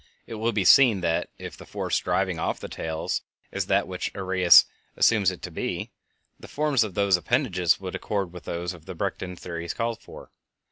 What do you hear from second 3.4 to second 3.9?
is that